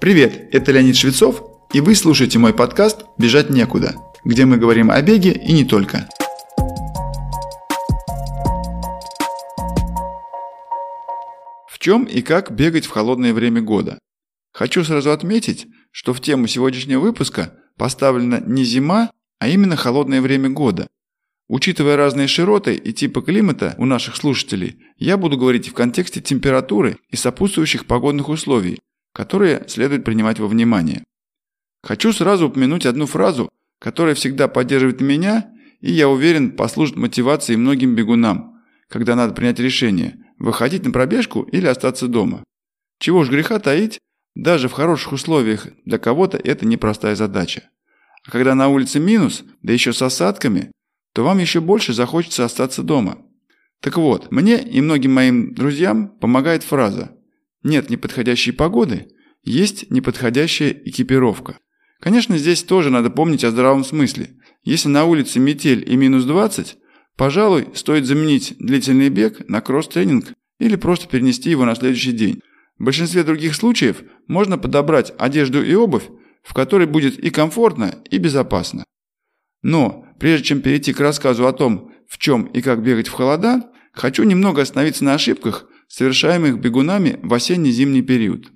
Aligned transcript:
Привет, 0.00 0.48
это 0.52 0.72
Леонид 0.72 0.96
Швецов, 0.96 1.42
и 1.72 1.80
вы 1.80 1.94
слушаете 1.94 2.38
мой 2.38 2.52
подкаст 2.52 3.04
«Бежать 3.16 3.48
некуда», 3.48 3.94
где 4.24 4.44
мы 4.44 4.58
говорим 4.58 4.90
о 4.90 5.00
беге 5.00 5.32
и 5.32 5.52
не 5.52 5.64
только. 5.64 6.08
В 11.68 11.78
чем 11.78 12.04
и 12.04 12.22
как 12.22 12.50
бегать 12.50 12.86
в 12.86 12.90
холодное 12.90 13.32
время 13.32 13.62
года? 13.62 13.98
Хочу 14.52 14.84
сразу 14.84 15.10
отметить, 15.10 15.66
что 15.90 16.12
в 16.12 16.20
тему 16.20 16.48
сегодняшнего 16.48 17.00
выпуска 17.00 17.54
поставлена 17.78 18.40
не 18.44 18.64
зима, 18.64 19.10
а 19.38 19.48
именно 19.48 19.76
холодное 19.76 20.20
время 20.20 20.50
года. 20.50 20.86
Учитывая 21.48 21.96
разные 21.96 22.26
широты 22.26 22.74
и 22.74 22.92
типы 22.92 23.22
климата 23.22 23.74
у 23.78 23.84
наших 23.84 24.16
слушателей, 24.16 24.76
я 24.98 25.16
буду 25.16 25.38
говорить 25.38 25.68
в 25.68 25.74
контексте 25.74 26.20
температуры 26.20 26.98
и 27.10 27.16
сопутствующих 27.16 27.86
погодных 27.86 28.28
условий, 28.28 28.80
которые 29.14 29.64
следует 29.68 30.04
принимать 30.04 30.40
во 30.40 30.48
внимание. 30.48 31.04
Хочу 31.82 32.12
сразу 32.12 32.48
упомянуть 32.48 32.84
одну 32.84 33.06
фразу, 33.06 33.48
которая 33.78 34.14
всегда 34.14 34.48
поддерживает 34.48 35.00
меня 35.00 35.52
и, 35.80 35.92
я 35.92 36.08
уверен, 36.08 36.56
послужит 36.56 36.96
мотивацией 36.96 37.56
многим 37.56 37.94
бегунам, 37.94 38.60
когда 38.88 39.14
надо 39.14 39.32
принять 39.32 39.60
решение– 39.60 40.18
выходить 40.38 40.84
на 40.84 40.90
пробежку 40.90 41.42
или 41.42 41.66
остаться 41.66 42.08
дома. 42.08 42.42
Чего 42.98 43.22
ж 43.24 43.30
греха 43.30 43.58
таить, 43.60 44.00
даже 44.34 44.68
в 44.68 44.72
хороших 44.72 45.12
условиях 45.12 45.68
для 45.84 45.98
кого-то 45.98 46.36
это 46.36 46.66
непростая 46.66 47.14
задача. 47.14 47.70
А 48.26 48.30
когда 48.30 48.54
на 48.54 48.68
улице 48.68 48.98
минус, 48.98 49.44
да 49.62 49.72
еще 49.72 49.92
с 49.92 50.02
осадками, 50.02 50.72
то 51.12 51.22
вам 51.22 51.38
еще 51.38 51.60
больше 51.60 51.92
захочется 51.92 52.44
остаться 52.44 52.82
дома. 52.82 53.18
Так 53.80 53.96
вот, 53.96 54.32
мне 54.32 54.60
и 54.60 54.80
многим 54.80 55.12
моим 55.12 55.54
друзьям 55.54 56.08
помогает 56.08 56.64
фраза 56.64 57.16
«Нет 57.64 57.90
неподходящей 57.90 58.52
погоды, 58.52 59.08
есть 59.42 59.90
неподходящая 59.90 60.70
экипировка». 60.70 61.58
Конечно, 62.04 62.36
здесь 62.36 62.62
тоже 62.62 62.90
надо 62.90 63.08
помнить 63.08 63.44
о 63.44 63.50
здравом 63.50 63.82
смысле. 63.82 64.36
Если 64.62 64.88
на 64.88 65.06
улице 65.06 65.40
метель 65.40 65.90
и 65.90 65.96
минус 65.96 66.24
20, 66.24 66.76
пожалуй, 67.16 67.68
стоит 67.74 68.04
заменить 68.04 68.54
длительный 68.58 69.08
бег 69.08 69.48
на 69.48 69.62
кросс-тренинг 69.62 70.34
или 70.58 70.76
просто 70.76 71.08
перенести 71.08 71.48
его 71.48 71.64
на 71.64 71.74
следующий 71.74 72.12
день. 72.12 72.40
В 72.78 72.84
большинстве 72.84 73.24
других 73.24 73.54
случаев 73.54 74.02
можно 74.26 74.58
подобрать 74.58 75.14
одежду 75.16 75.64
и 75.64 75.74
обувь, 75.74 76.10
в 76.42 76.52
которой 76.52 76.86
будет 76.86 77.18
и 77.18 77.30
комфортно, 77.30 77.94
и 78.10 78.18
безопасно. 78.18 78.84
Но, 79.62 80.06
прежде 80.20 80.48
чем 80.48 80.60
перейти 80.60 80.92
к 80.92 81.00
рассказу 81.00 81.46
о 81.46 81.52
том, 81.52 81.90
в 82.06 82.18
чем 82.18 82.44
и 82.44 82.60
как 82.60 82.82
бегать 82.82 83.08
в 83.08 83.12
холода, 83.12 83.70
хочу 83.92 84.24
немного 84.24 84.60
остановиться 84.60 85.04
на 85.04 85.14
ошибках, 85.14 85.66
совершаемых 85.94 86.58
бегунами 86.58 87.20
в 87.22 87.32
осенне-зимний 87.32 88.02
период. 88.02 88.50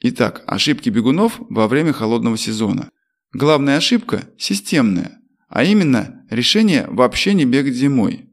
Итак, 0.00 0.42
ошибки 0.46 0.90
бегунов 0.90 1.40
во 1.48 1.66
время 1.66 1.94
холодного 1.94 2.36
сезона. 2.36 2.90
Главная 3.32 3.78
ошибка– 3.78 4.28
системная, 4.36 5.18
а 5.48 5.64
именно 5.64 6.26
решение 6.28 6.86
вообще 6.88 7.32
не 7.32 7.46
бегать 7.46 7.74
зимой. 7.74 8.28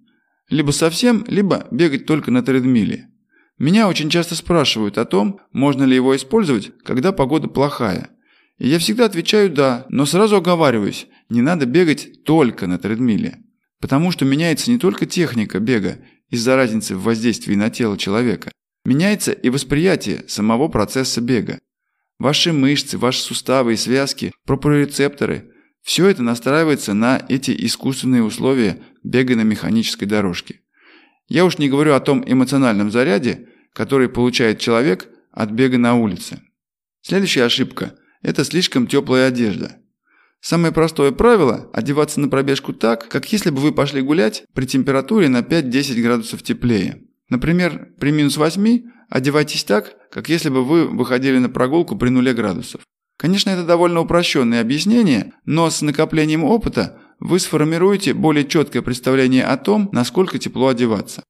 Либо 0.49 0.71
совсем, 0.71 1.23
либо 1.27 1.69
бегать 1.71 2.05
только 2.05 2.31
на 2.31 2.43
тредмиле. 2.43 3.07
Меня 3.57 3.87
очень 3.87 4.09
часто 4.09 4.35
спрашивают 4.35 4.97
о 4.97 5.05
том, 5.05 5.39
можно 5.53 5.85
ли 5.85 5.95
его 5.95 6.13
использовать, 6.13 6.73
когда 6.83 7.13
погода 7.13 7.47
плохая. 7.47 8.09
И 8.57 8.67
я 8.67 8.77
всегда 8.79 9.05
отвечаю 9.05 9.49
«да», 9.49 9.85
но 9.87 10.05
сразу 10.05 10.35
оговариваюсь, 10.35 11.07
не 11.29 11.41
надо 11.41 11.65
бегать 11.65 12.25
только 12.25 12.67
на 12.67 12.77
тредмиле. 12.77 13.37
Потому 13.79 14.11
что 14.11 14.25
меняется 14.25 14.69
не 14.69 14.79
только 14.79 15.05
техника 15.05 15.59
бега 15.59 15.99
из-за 16.29 16.55
разницы 16.55 16.95
в 16.95 17.03
воздействии 17.03 17.55
на 17.55 17.69
тело 17.69 17.97
человека. 17.97 18.51
Меняется 18.85 19.31
и 19.31 19.49
восприятие 19.49 20.23
самого 20.27 20.67
процесса 20.67 21.21
бега. 21.21 21.59
Ваши 22.17 22.53
мышцы, 22.53 22.97
ваши 22.97 23.21
суставы 23.21 23.73
и 23.73 23.77
связки, 23.77 24.31
проприорецепторы– 24.45 25.51
все 25.81 26.07
это 26.07 26.21
настраивается 26.21 26.93
на 26.93 27.25
эти 27.29 27.55
искусственные 27.65 28.23
условия 28.23 28.81
бега 29.03 29.35
на 29.35 29.41
механической 29.41 30.05
дорожке. 30.05 30.61
Я 31.27 31.45
уж 31.45 31.57
не 31.57 31.69
говорю 31.69 31.93
о 31.93 31.99
том 31.99 32.23
эмоциональном 32.25 32.91
заряде, 32.91 33.47
который 33.73 34.09
получает 34.09 34.59
человек 34.59 35.07
от 35.31 35.51
бега 35.51 35.77
на 35.77 35.95
улице. 35.95 36.41
Следующая 37.01 37.43
ошибка– 37.43 37.95
это 38.21 38.43
слишком 38.43 38.87
теплая 38.87 39.27
одежда. 39.29 39.77
Самое 40.41 40.73
простое 40.73 41.11
правило– 41.11 41.69
одеваться 41.73 42.19
на 42.21 42.29
пробежку 42.29 42.73
так, 42.73 43.09
как 43.09 43.31
если 43.31 43.49
бы 43.49 43.59
вы 43.59 43.73
пошли 43.73 44.01
гулять 44.01 44.43
при 44.53 44.65
температуре 44.65 45.27
на 45.27 45.39
5-10 45.41 46.01
градусов 46.01 46.43
теплее. 46.43 47.03
Например, 47.29 47.89
при 47.99 48.11
минус 48.11 48.37
8 48.37 48.83
одевайтесь 49.09 49.65
так, 49.65 49.95
как 50.11 50.29
если 50.29 50.49
бы 50.49 50.63
вы 50.63 50.87
выходили 50.87 51.37
на 51.39 51.49
прогулку 51.49 51.97
при 51.97 52.09
нуле 52.09 52.33
градусов. 52.33 52.81
Конечно, 53.17 53.49
это 53.49 53.65
довольно 53.65 53.99
упрощенное 53.99 54.61
объяснение, 54.61 55.33
но 55.43 55.69
с 55.69 55.81
накоплением 55.81 56.45
опыта 56.45 56.99
вы 57.19 57.39
сформируете 57.39 58.13
более 58.13 58.47
четкое 58.47 58.81
представление 58.81 59.43
о 59.43 59.57
том, 59.57 59.89
насколько 59.91 60.39
тепло 60.39 60.69
одеваться. 60.69 61.21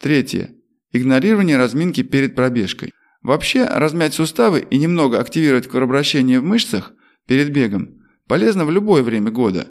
Третье. 0.00 0.50
Игнорирование 0.90 1.56
разминки 1.56 2.02
перед 2.02 2.34
пробежкой. 2.34 2.92
Вообще, 3.22 3.64
размять 3.64 4.14
суставы 4.14 4.66
и 4.68 4.78
немного 4.78 5.20
активировать 5.20 5.68
кровообращение 5.68 6.40
в 6.40 6.44
мышцах 6.44 6.92
перед 7.26 7.50
бегом 7.50 8.04
полезно 8.26 8.64
в 8.64 8.70
любое 8.70 9.02
время 9.02 9.30
года. 9.30 9.70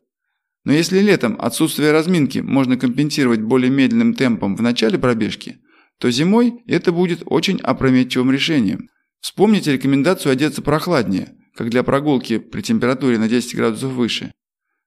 Но 0.63 0.73
если 0.73 0.99
летом 0.99 1.35
отсутствие 1.39 1.91
разминки 1.91 2.39
можно 2.39 2.77
компенсировать 2.77 3.41
более 3.41 3.69
медленным 3.69 4.13
темпом 4.13 4.55
в 4.55 4.61
начале 4.61 4.97
пробежки, 4.97 5.57
то 5.99 6.09
зимой 6.09 6.63
это 6.67 6.91
будет 6.91 7.23
очень 7.25 7.59
опрометчивым 7.59 8.31
решением. 8.31 8.89
Вспомните 9.19 9.73
рекомендацию 9.73 10.31
одеться 10.31 10.61
прохладнее, 10.61 11.35
как 11.55 11.69
для 11.69 11.83
прогулки 11.83 12.39
при 12.39 12.61
температуре 12.61 13.17
на 13.17 13.27
10 13.27 13.55
градусов 13.55 13.91
выше. 13.91 14.31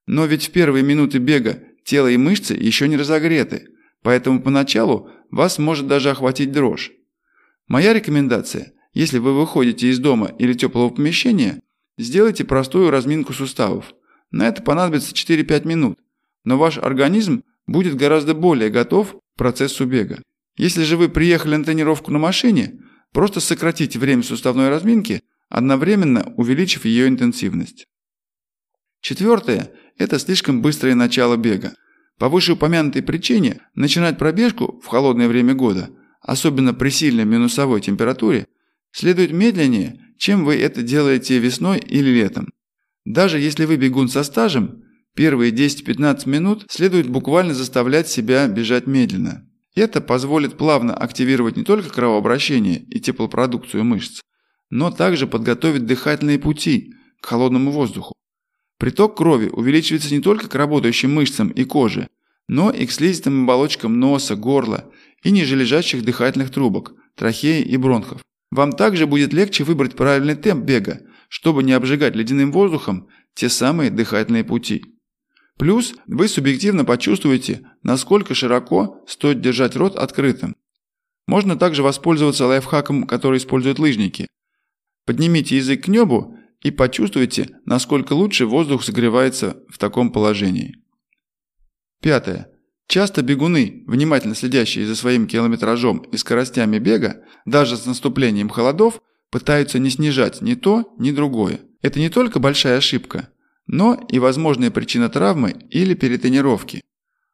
Но 0.07 0.27
ведь 0.27 0.47
в 0.47 0.51
первые 0.51 0.83
минуты 0.83 1.19
бега 1.19 1.63
тело 1.85 2.09
и 2.09 2.17
мышцы 2.17 2.55
еще 2.55 2.89
не 2.89 2.97
разогреты, 2.97 3.69
поэтому 4.03 4.43
поначалу 4.43 5.11
вас 5.31 5.59
может 5.59 5.87
даже 5.87 6.11
охватить 6.11 6.53
дрожь. 6.53 6.93
Моя 7.67 7.93
рекомендация, 7.93 8.73
если 8.93 9.19
вы 9.19 9.39
выходите 9.39 9.89
из 9.89 9.99
дома 9.99 10.33
или 10.39 10.55
теплого 10.55 10.91
помещения, 10.91 11.61
сделайте 11.99 12.45
простую 12.45 12.91
разминку 12.91 13.33
суставов– 13.33 13.95
на 14.31 14.49
это 14.49 14.63
понадобится 14.63 15.15
4-5 15.15 15.67
минут, 15.67 15.99
но 16.45 16.59
ваш 16.59 16.79
организм 16.79 17.43
будет 17.67 17.97
гораздо 17.97 18.35
более 18.35 18.71
готов 18.71 19.15
к 19.15 19.39
процессу 19.39 19.87
бега. 19.87 20.23
Если 20.57 20.85
же 20.85 20.97
вы 20.97 21.09
приехали 21.09 21.57
на 21.57 21.65
тренировку 21.65 22.11
на 22.11 22.19
машине, 22.19 22.81
просто 23.13 23.41
сократите 23.41 23.99
время 23.99 24.23
суставной 24.23 24.69
разминки, 24.69 25.23
одновременно 25.49 26.33
увеличив 26.37 26.85
ее 26.85 27.09
интенсивность. 27.09 27.87
Четвертое– 29.01 29.71
это 29.99 30.19
слишком 30.19 30.63
быстрое 30.63 30.95
начало 30.95 31.37
бега. 31.37 31.75
По 32.19 32.29
вышеупомянутой 32.29 33.03
причине 33.03 33.61
начинать 33.75 34.19
пробежку 34.19 34.81
в 34.83 34.87
холодное 34.87 35.29
время 35.29 35.55
года, 35.55 35.91
особенно 36.21 36.73
при 36.73 36.89
сильной 36.89 37.25
минусовой 37.25 37.81
температуре, 37.81 38.47
следует 38.91 39.33
медленнее, 39.33 40.01
чем 40.19 40.45
вы 40.45 40.57
это 40.57 40.83
делаете 40.83 41.39
весной 41.39 41.79
или 41.79 42.11
летом. 42.11 42.49
Даже 43.05 43.39
если 43.39 43.65
вы 43.65 43.77
бегун 43.77 44.09
со 44.09 44.23
стажем, 44.23 44.83
первые 45.15 45.53
10-15 45.53 46.29
минут 46.29 46.67
следует 46.69 47.09
буквально 47.09 47.55
заставлять 47.55 48.09
себя 48.09 48.47
бежать 48.49 48.87
медленно. 48.87 49.49
Это 49.75 50.01
позволит 50.01 50.57
плавно 50.57 50.95
активировать 50.95 51.57
не 51.57 51.63
только 51.63 51.91
кровообращение 51.91 52.83
и 52.83 52.99
теплопродукцию 52.99 53.85
мышц, 53.85 54.23
но 54.71 54.91
также 54.91 55.27
подготовить 55.27 55.87
дыхательные 55.87 56.39
пути 56.39 56.95
к 57.21 57.27
холодному 57.27 57.71
воздуху. 57.71 58.15
Приток 58.79 59.17
крови 59.17 59.49
увеличивается 59.49 60.13
не 60.13 60.21
только 60.21 60.49
к 60.49 60.55
работающим 60.55 61.15
мышцам 61.15 61.49
и 61.49 61.65
коже, 61.65 62.09
но 62.49 62.71
и 62.71 62.87
к 62.87 62.93
слизистым 62.93 63.45
оболочкам 63.45 63.99
носа, 63.99 64.37
горла 64.37 64.91
и 65.23 65.31
нижележащих 65.31 66.05
дыхательных 66.05 66.51
трубок, 66.51 66.95
трахеи 67.15 67.63
и 67.63 67.77
бронхов. 67.77 68.23
Вам 68.51 68.73
также 68.73 69.07
будет 69.07 69.33
легче 69.33 69.65
выбрать 69.65 69.97
правильный 69.97 70.37
темп 70.37 70.65
бега, 70.65 71.01
чтобы 71.29 71.63
не 71.63 71.73
обжигать 71.73 72.15
ледяным 72.15 72.53
воздухом 72.53 73.09
те 73.35 73.49
самые 73.49 73.91
дыхательные 73.91 74.45
пути. 74.45 74.85
Плюс 75.59 75.95
вы 76.07 76.29
субъективно 76.29 76.85
почувствуете, 76.85 77.67
насколько 77.83 78.35
широко 78.35 79.03
стоит 79.07 79.41
держать 79.41 79.75
рот 79.75 79.97
открытым. 79.97 80.55
Можно 81.27 81.57
также 81.57 81.83
воспользоваться 81.83 82.47
лайфхаком, 82.47 83.07
который 83.07 83.39
используют 83.39 83.79
лыжники. 83.79 84.29
Поднимите 85.07 85.57
язык 85.57 85.85
к 85.85 85.89
небу 85.89 86.37
и 86.61 86.71
почувствуйте, 86.71 87.59
насколько 87.65 88.13
лучше 88.13 88.47
воздух 88.47 88.85
согревается 88.85 89.63
в 89.69 89.79
таком 89.79 90.13
положении. 90.13 90.83
Пятое. 92.01 92.56
Часто 92.89 93.23
бегуны, 93.23 93.85
внимательно 93.87 94.35
следящие 94.35 94.87
за 94.87 94.95
своим 94.95 95.27
километражом 95.27 95.99
и 95.99 96.17
скоростями 96.17 96.79
бега, 96.79 97.23
даже 97.45 97.77
с 97.77 97.85
наступлением 97.85 98.49
холодов, 98.49 99.01
пытаются 99.31 99.79
не 99.79 99.91
снижать 99.91 100.41
ни 100.41 100.55
то, 100.55 100.95
ни 100.99 101.11
другое. 101.11 101.61
Это 101.83 101.99
не 101.99 102.09
только 102.09 102.39
большая 102.39 102.79
ошибка, 102.79 103.29
но 103.67 103.95
и 104.09 104.19
возможная 104.19 104.71
причина 104.71 105.09
травмы 105.09 105.57
или 105.71 105.95
перетренировки. 105.95 106.83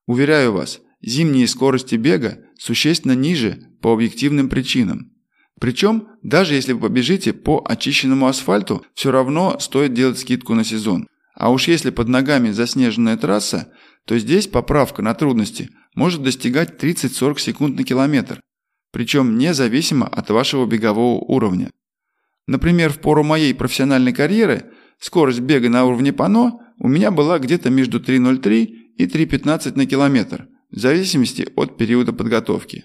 Уверяю 0.06 0.52
вас, 0.52 0.80
зимние 1.02 1.46
скорости 1.46 1.96
бега 1.96 2.38
существенно 2.58 3.12
ниже 3.12 3.58
по 3.82 3.92
объективным 3.92 4.48
причинам. 4.48 5.12
Причем, 5.60 6.08
даже 6.22 6.54
если 6.54 6.72
вы 6.72 6.80
побежите 6.80 7.32
по 7.32 7.64
очищенному 7.64 8.26
асфальту, 8.26 8.84
все 8.94 9.10
равно 9.10 9.58
стоит 9.60 9.94
делать 9.94 10.18
скидку 10.18 10.54
на 10.54 10.64
сезон. 10.64 11.06
А 11.34 11.50
уж 11.50 11.68
если 11.68 11.90
под 11.90 12.08
ногами 12.08 12.50
заснеженная 12.50 13.16
трасса, 13.16 13.72
то 14.06 14.18
здесь 14.18 14.46
поправка 14.46 15.02
на 15.02 15.14
трудности 15.14 15.70
может 15.94 16.22
достигать 16.22 16.82
30-40 16.82 17.38
секунд 17.38 17.76
на 17.76 17.84
километр. 17.84 18.40
Причем 18.92 19.38
независимо 19.38 20.06
от 20.06 20.30
вашего 20.30 20.66
бегового 20.66 21.18
уровня. 21.20 21.70
Например, 22.46 22.92
в 22.92 22.98
пору 22.98 23.22
моей 23.22 23.54
профессиональной 23.54 24.12
карьеры 24.12 24.72
скорость 24.98 25.40
бега 25.40 25.68
на 25.68 25.84
уровне 25.84 26.12
пано 26.12 26.58
у 26.78 26.88
меня 26.88 27.10
была 27.10 27.38
где-то 27.38 27.70
между 27.70 28.00
3.03 28.00 28.64
и 28.96 29.06
3.15 29.06 29.76
на 29.76 29.86
километр, 29.86 30.48
в 30.70 30.78
зависимости 30.78 31.48
от 31.56 31.76
периода 31.76 32.12
подготовки. 32.12 32.84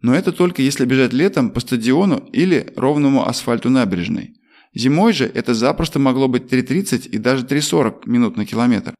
Но 0.00 0.14
это 0.14 0.32
только 0.32 0.62
если 0.62 0.84
бежать 0.84 1.12
летом 1.12 1.50
по 1.50 1.60
стадиону 1.60 2.18
или 2.32 2.72
ровному 2.76 3.26
асфальту 3.26 3.70
набережной. 3.70 4.34
Зимой 4.74 5.12
же 5.12 5.26
это 5.26 5.54
запросто 5.54 5.98
могло 5.98 6.28
быть 6.28 6.52
3.30 6.52 7.08
и 7.08 7.18
даже 7.18 7.44
3.40 7.46 8.02
минут 8.06 8.36
на 8.36 8.44
километр. 8.44 8.94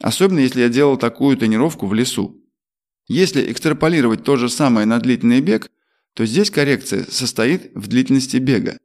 Особенно 0.00 0.40
если 0.40 0.60
я 0.60 0.68
делал 0.68 0.96
такую 0.96 1.36
тренировку 1.36 1.86
в 1.86 1.94
лесу. 1.94 2.42
Если 3.08 3.50
экстраполировать 3.50 4.24
то 4.24 4.36
же 4.36 4.48
самое 4.48 4.86
на 4.86 4.98
длительный 4.98 5.40
бег, 5.40 5.70
то 6.14 6.26
здесь 6.26 6.50
коррекция 6.50 7.04
состоит 7.04 7.70
в 7.74 7.86
длительности 7.86 8.38
бега. 8.38 8.78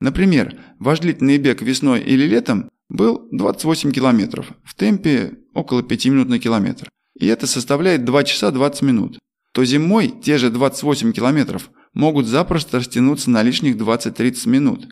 Например, 0.00 0.58
ваш 0.78 1.00
длительный 1.00 1.38
бег 1.38 1.62
весной 1.62 2.00
или 2.00 2.26
летом 2.26 2.70
был 2.88 3.28
28 3.30 3.92
километров 3.92 4.52
в 4.64 4.74
темпе 4.74 5.38
около 5.54 5.82
5 5.82 6.06
минут 6.06 6.28
на 6.28 6.38
километр. 6.38 6.90
И 7.18 7.26
это 7.26 7.46
составляет 7.46 8.04
2 8.04 8.24
часа 8.24 8.50
20 8.50 8.82
минут 8.82 9.18
то 9.52 9.64
зимой 9.64 10.08
те 10.08 10.38
же 10.38 10.50
28 10.50 11.12
километров 11.12 11.70
могут 11.92 12.26
запросто 12.26 12.78
растянуться 12.78 13.30
на 13.30 13.42
лишних 13.42 13.76
20-30 13.76 14.48
минут. 14.48 14.88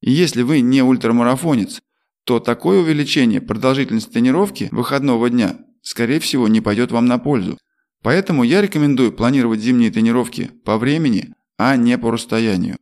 И 0.00 0.10
если 0.10 0.42
вы 0.42 0.60
не 0.60 0.82
ультрамарафонец, 0.82 1.80
то 2.24 2.40
такое 2.40 2.80
увеличение 2.80 3.40
продолжительности 3.40 4.12
тренировки 4.12 4.68
выходного 4.70 5.28
дня, 5.28 5.58
скорее 5.82 6.20
всего, 6.20 6.48
не 6.48 6.60
пойдет 6.60 6.92
вам 6.92 7.06
на 7.06 7.18
пользу. 7.18 7.58
Поэтому 8.02 8.42
я 8.42 8.60
рекомендую 8.60 9.12
планировать 9.12 9.60
зимние 9.60 9.90
тренировки 9.90 10.50
по 10.64 10.78
времени, 10.78 11.34
а 11.56 11.76
не 11.76 11.96
по 11.98 12.10
расстоянию. 12.10 12.78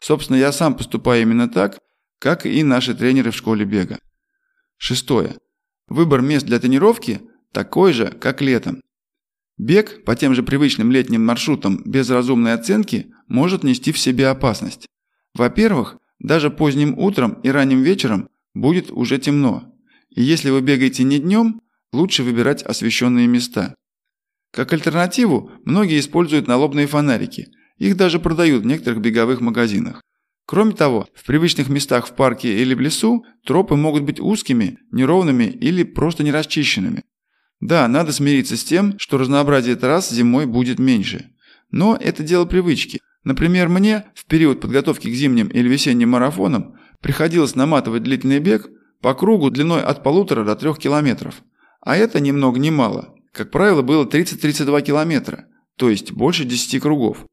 Собственно, 0.00 0.36
я 0.36 0.52
сам 0.52 0.76
поступаю 0.76 1.22
именно 1.22 1.48
так, 1.48 1.78
как 2.18 2.46
и 2.46 2.62
наши 2.62 2.94
тренеры 2.94 3.30
в 3.30 3.36
школе 3.36 3.64
бега. 3.64 3.98
Шестое. 4.76 5.36
Выбор 5.88 6.22
мест 6.22 6.46
для 6.46 6.58
тренировки 6.58 7.20
такой 7.52 7.92
же, 7.92 8.06
как 8.08 8.42
летом. 8.42 8.80
Бег 9.56 10.04
по 10.04 10.16
тем 10.16 10.34
же 10.34 10.42
привычным 10.42 10.90
летним 10.90 11.24
маршрутам 11.24 11.82
без 11.84 12.10
разумной 12.10 12.54
оценки 12.54 13.12
может 13.28 13.62
нести 13.62 13.92
в 13.92 13.98
себе 13.98 14.28
опасность. 14.28 14.88
Во-первых, 15.34 15.98
даже 16.18 16.50
поздним 16.50 16.98
утром 16.98 17.34
и 17.42 17.50
ранним 17.50 17.82
вечером 17.82 18.28
будет 18.54 18.90
уже 18.90 19.18
темно. 19.18 19.72
И 20.10 20.22
если 20.22 20.50
вы 20.50 20.60
бегаете 20.60 21.04
не 21.04 21.18
днем, 21.18 21.60
лучше 21.92 22.22
выбирать 22.22 22.62
освещенные 22.62 23.26
места. 23.26 23.74
Как 24.52 24.72
альтернативу, 24.72 25.50
многие 25.64 25.98
используют 25.98 26.46
налобные 26.46 26.86
фонарики. 26.86 27.48
Их 27.78 27.96
даже 27.96 28.20
продают 28.20 28.62
в 28.62 28.66
некоторых 28.66 29.00
беговых 29.00 29.40
магазинах. 29.40 30.00
Кроме 30.46 30.72
того, 30.72 31.08
в 31.14 31.24
привычных 31.26 31.68
местах 31.68 32.06
в 32.06 32.14
парке 32.14 32.60
или 32.60 32.74
в 32.74 32.80
лесу 32.80 33.24
тропы 33.44 33.76
могут 33.76 34.04
быть 34.04 34.20
узкими, 34.20 34.78
неровными 34.92 35.44
или 35.44 35.82
просто 35.82 36.22
нерасчищенными. 36.22 37.02
Да, 37.60 37.88
надо 37.88 38.12
смириться 38.12 38.56
с 38.56 38.64
тем, 38.64 38.98
что 38.98 39.16
разнообразие 39.16 39.74
трасс 39.74 40.10
зимой 40.10 40.46
будет 40.46 40.78
меньше. 40.78 41.30
Но 41.70 41.96
это 41.96 42.22
дело 42.22 42.44
привычки. 42.44 43.00
Например, 43.24 43.68
мне 43.68 44.04
в 44.14 44.26
период 44.26 44.60
подготовки 44.60 45.08
к 45.08 45.14
зимним 45.14 45.48
или 45.48 45.66
весенним 45.66 46.10
марафонам 46.10 46.76
приходилось 47.04 47.54
наматывать 47.54 48.02
длительный 48.02 48.38
бег 48.38 48.70
по 49.02 49.12
кругу 49.12 49.50
длиной 49.50 49.82
от 49.82 50.02
полутора 50.02 50.42
до 50.42 50.56
трех 50.56 50.78
километров. 50.78 51.42
А 51.82 51.98
это 51.98 52.18
ни 52.18 52.30
много 52.30 52.58
ни 52.58 52.70
мало. 52.70 53.14
Как 53.30 53.50
правило, 53.50 53.82
было 53.82 54.06
30-32 54.06 54.80
километра, 54.80 55.44
то 55.76 55.90
есть 55.90 56.12
больше 56.12 56.46
10 56.46 56.80
кругов. 56.80 57.26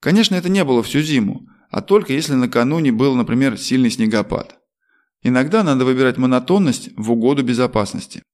Конечно, 0.00 0.34
это 0.34 0.48
не 0.48 0.64
было 0.64 0.82
всю 0.82 1.02
зиму, 1.02 1.46
а 1.70 1.82
только 1.82 2.14
если 2.14 2.34
накануне 2.34 2.90
был, 2.90 3.14
например, 3.14 3.56
сильный 3.56 3.90
снегопад. 3.90 4.58
Иногда 5.22 5.62
надо 5.62 5.84
выбирать 5.84 6.16
монотонность 6.16 6.90
в 6.96 7.12
угоду 7.12 7.44
безопасности. 7.44 8.24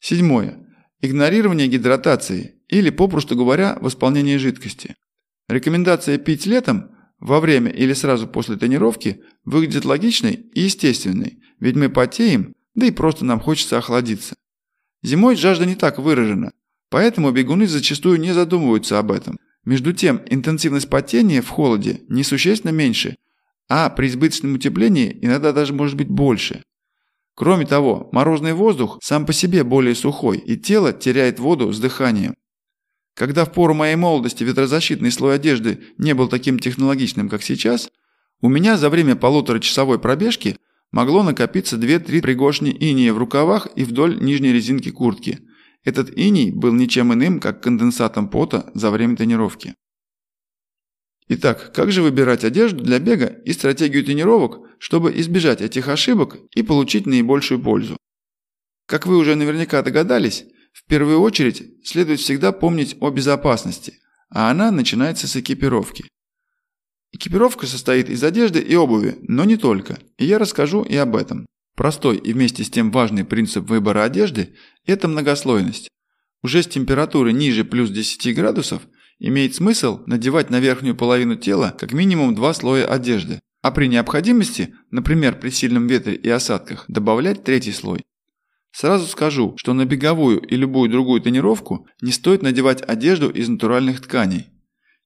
Седьмое. 0.00 0.66
Игнорирование 1.00 1.66
гидратации 1.66 2.60
или, 2.68 2.90
попросту 2.90 3.34
говоря, 3.36 3.78
восполнение 3.80 4.38
жидкости. 4.38 4.96
Рекомендация 5.48 6.18
пить 6.18 6.44
летом, 6.44 6.90
во 7.18 7.40
время 7.40 7.70
или 7.70 7.92
сразу 7.92 8.26
после 8.26 8.56
тренировки, 8.56 9.22
выглядит 9.44 9.84
логичной 9.84 10.34
и 10.54 10.62
естественной, 10.62 11.38
ведь 11.60 11.76
мы 11.76 11.88
потеем, 11.88 12.54
да 12.74 12.86
и 12.86 12.90
просто 12.90 13.24
нам 13.24 13.40
хочется 13.40 13.78
охладиться. 13.78 14.34
Зимой 15.02 15.36
жажда 15.36 15.66
не 15.66 15.74
так 15.74 15.98
выражена, 15.98 16.52
поэтому 16.90 17.30
бегуны 17.30 17.66
зачастую 17.66 18.20
не 18.20 18.32
задумываются 18.32 18.98
об 18.98 19.12
этом. 19.12 19.38
Между 19.64 19.92
тем, 19.92 20.22
интенсивность 20.26 20.88
потения 20.88 21.42
в 21.42 21.48
холоде 21.48 22.02
несущественно 22.08 22.70
меньше, 22.70 23.16
а 23.68 23.90
при 23.90 24.08
избыточном 24.08 24.54
утеплении 24.54 25.18
иногда 25.22 25.52
даже 25.52 25.72
может 25.72 25.96
быть 25.96 26.08
больше. 26.08 26.62
Кроме 27.34 27.66
того, 27.66 28.08
морозный 28.12 28.54
воздух 28.54 28.98
сам 29.02 29.26
по 29.26 29.32
себе 29.32 29.64
более 29.64 29.94
сухой, 29.94 30.38
и 30.38 30.56
тело 30.56 30.92
теряет 30.92 31.38
воду 31.38 31.72
с 31.72 31.78
дыханием. 31.78 32.34
Когда 33.16 33.46
в 33.46 33.52
пору 33.52 33.72
моей 33.72 33.96
молодости 33.96 34.44
ветрозащитный 34.44 35.10
слой 35.10 35.36
одежды 35.36 35.82
не 35.96 36.12
был 36.12 36.28
таким 36.28 36.58
технологичным, 36.58 37.30
как 37.30 37.42
сейчас, 37.42 37.90
у 38.42 38.48
меня 38.50 38.76
за 38.76 38.90
время 38.90 39.16
полуторачасовой 39.16 39.98
пробежки 39.98 40.58
могло 40.92 41.22
накопиться 41.22 41.78
2-3 41.78 42.20
пригоршни 42.20 42.72
иния 42.72 43.14
в 43.14 43.18
рукавах 43.18 43.68
и 43.74 43.84
вдоль 43.84 44.22
нижней 44.22 44.52
резинки 44.52 44.90
куртки. 44.90 45.40
Этот 45.82 46.10
иней 46.14 46.50
был 46.50 46.74
ничем 46.74 47.14
иным, 47.14 47.40
как 47.40 47.62
конденсатом 47.62 48.28
пота 48.28 48.70
за 48.74 48.90
время 48.90 49.16
тренировки. 49.16 49.74
Итак, 51.28 51.72
как 51.74 51.92
же 51.92 52.02
выбирать 52.02 52.44
одежду 52.44 52.84
для 52.84 52.98
бега 52.98 53.28
и 53.46 53.54
стратегию 53.54 54.04
тренировок, 54.04 54.60
чтобы 54.78 55.18
избежать 55.18 55.62
этих 55.62 55.88
ошибок 55.88 56.36
и 56.54 56.62
получить 56.62 57.06
наибольшую 57.06 57.62
пользу? 57.62 57.96
Как 58.86 59.06
вы 59.06 59.16
уже 59.16 59.36
наверняка 59.36 59.80
догадались, 59.80 60.44
в 60.76 60.88
первую 60.88 61.20
очередь 61.20 61.62
следует 61.84 62.20
всегда 62.20 62.52
помнить 62.52 62.96
о 63.00 63.10
безопасности, 63.10 63.94
а 64.30 64.50
она 64.50 64.70
начинается 64.70 65.26
с 65.26 65.36
экипировки. 65.36 66.04
Экипировка 67.12 67.66
состоит 67.66 68.10
из 68.10 68.22
одежды 68.22 68.60
и 68.60 68.74
обуви, 68.74 69.16
но 69.22 69.44
не 69.44 69.56
только, 69.56 69.98
и 70.18 70.26
я 70.26 70.38
расскажу 70.38 70.82
и 70.82 70.96
об 70.96 71.16
этом. 71.16 71.46
Простой 71.74 72.18
и 72.18 72.32
вместе 72.32 72.62
с 72.62 72.70
тем 72.70 72.90
важный 72.90 73.24
принцип 73.24 73.68
выбора 73.68 74.04
одежды– 74.04 74.54
это 74.86 75.08
многослойность. 75.08 75.88
Уже 76.42 76.62
с 76.62 76.66
температуры 76.66 77.32
ниже 77.32 77.64
плюс 77.64 77.90
10 77.90 78.34
градусов– 78.34 78.82
Имеет 79.18 79.54
смысл 79.54 80.02
надевать 80.06 80.50
на 80.50 80.60
верхнюю 80.60 80.94
половину 80.94 81.36
тела 81.36 81.74
как 81.78 81.92
минимум 81.92 82.34
два 82.34 82.52
слоя 82.52 82.86
одежды, 82.86 83.40
а 83.62 83.70
при 83.70 83.86
необходимости, 83.86 84.74
например 84.90 85.38
при 85.38 85.50
сильном 85.50 85.86
ветре 85.86 86.14
и 86.14 86.28
осадках, 86.28 86.84
добавлять 86.88 87.42
третий 87.42 87.72
слой. 87.72 88.02
Сразу 88.78 89.06
скажу, 89.06 89.54
что 89.56 89.72
на 89.72 89.86
беговую 89.86 90.38
и 90.38 90.54
любую 90.54 90.90
другую 90.90 91.22
тренировку 91.22 91.86
не 92.02 92.12
стоит 92.12 92.42
надевать 92.42 92.82
одежду 92.82 93.30
из 93.30 93.48
натуральных 93.48 94.02
тканей. 94.02 94.48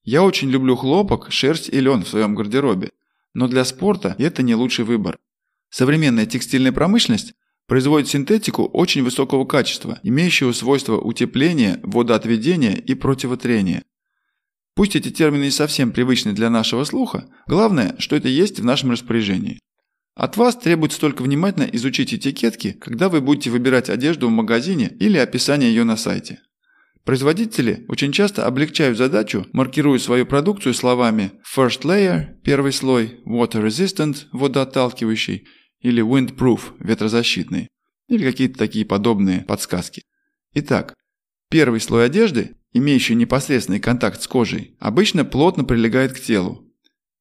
Я 0.02 0.24
очень 0.24 0.50
люблю 0.50 0.74
хлопок, 0.74 1.30
шерсть 1.30 1.68
и 1.68 1.78
лен 1.78 2.02
в 2.02 2.08
своем 2.08 2.34
гардеробе, 2.34 2.90
но 3.32 3.46
для 3.46 3.64
спорта 3.64 4.16
это 4.18 4.42
не 4.42 4.56
лучший 4.56 4.84
выбор. 4.84 5.20
Современная 5.68 6.26
текстильная 6.26 6.72
промышленность 6.72 7.34
производит 7.68 8.08
синтетику 8.08 8.64
очень 8.64 9.04
высокого 9.04 9.44
качества, 9.44 10.00
имеющего 10.02 10.50
свойства 10.50 10.98
утепления, 10.98 11.78
водоотведения 11.84 12.74
и 12.74 12.94
противотрения. 12.94 13.84
Пусть 14.74 14.96
эти 14.96 15.12
термины 15.12 15.44
не 15.44 15.52
совсем 15.52 15.92
привычны 15.92 16.32
для 16.32 16.50
нашего 16.50 16.82
слуха, 16.82 17.28
главное, 17.46 17.94
что 18.00 18.16
это 18.16 18.26
есть 18.26 18.58
в 18.58 18.64
нашем 18.64 18.90
распоряжении. 18.90 19.60
От 20.14 20.36
вас 20.36 20.56
требуется 20.56 21.00
только 21.00 21.22
внимательно 21.22 21.64
изучить 21.64 22.12
этикетки, 22.12 22.72
когда 22.72 23.08
вы 23.08 23.20
будете 23.20 23.50
выбирать 23.50 23.88
одежду 23.88 24.28
в 24.28 24.30
магазине 24.30 24.94
или 25.00 25.18
описание 25.18 25.70
ее 25.70 25.84
на 25.84 25.96
сайте. 25.96 26.40
Производители 27.04 27.84
очень 27.88 28.12
часто 28.12 28.46
облегчают 28.46 28.98
задачу, 28.98 29.46
маркируя 29.52 29.98
свою 29.98 30.26
продукцию 30.26 30.74
словами 30.74 31.32
First 31.56 31.82
Layer– 31.82 32.34
первый 32.44 32.72
слой, 32.72 33.20
Water 33.26 33.64
Resistant– 33.64 34.24
водоотталкивающий, 34.32 35.46
или 35.80 36.02
Windproof– 36.02 36.60
ветрозащитный, 36.80 37.68
или 38.08 38.22
какие-то 38.22 38.58
такие 38.58 38.84
подобные 38.84 39.40
подсказки. 39.40 40.02
Итак, 40.52 40.94
первый 41.48 41.80
слой 41.80 42.04
одежды 42.04 42.56
имеющий 42.72 43.14
непосредственный 43.14 43.80
контакт 43.80 44.22
с 44.22 44.28
кожей, 44.28 44.76
обычно 44.78 45.24
плотно 45.24 45.64
прилегает 45.64 46.12
к 46.12 46.20
телу. 46.20 46.69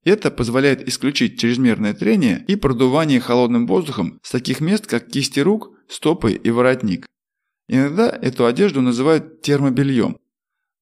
Это 0.03 0.31
позволяет 0.31 0.87
исключить 0.87 1.39
чрезмерное 1.39 1.93
трение 1.93 2.43
и 2.47 2.55
продувание 2.55 3.19
холодным 3.19 3.67
воздухом 3.67 4.19
с 4.23 4.31
таких 4.31 4.61
мест, 4.61 4.87
как 4.87 5.07
кисти 5.07 5.39
рук, 5.39 5.71
стопы 5.89 6.33
и 6.33 6.49
воротник. 6.51 7.05
Иногда 7.67 8.09
эту 8.09 8.45
одежду 8.45 8.81
называют 8.81 9.41
термобельем. 9.41 10.17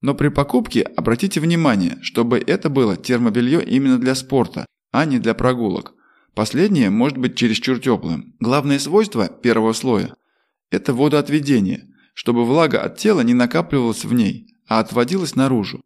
Но 0.00 0.14
при 0.14 0.28
покупке 0.28 0.82
обратите 0.82 1.40
внимание, 1.40 1.98
чтобы 2.02 2.38
это 2.38 2.70
было 2.70 2.96
термобелье 2.96 3.64
именно 3.64 3.98
для 3.98 4.14
спорта, 4.14 4.66
а 4.92 5.04
не 5.04 5.18
для 5.18 5.34
прогулок. 5.34 5.94
Последнее 6.34 6.88
может 6.88 7.18
быть 7.18 7.36
чересчур 7.36 7.80
теплым. 7.80 8.36
Главное 8.38 8.78
свойство 8.78 9.28
первого 9.28 9.72
слоя– 9.72 10.14
это 10.70 10.94
водоотведение, 10.94 11.88
чтобы 12.14 12.44
влага 12.44 12.80
от 12.80 12.96
тела 12.96 13.22
не 13.22 13.34
накапливалась 13.34 14.04
в 14.04 14.14
ней, 14.14 14.54
а 14.68 14.78
отводилась 14.78 15.34
наружу. 15.34 15.82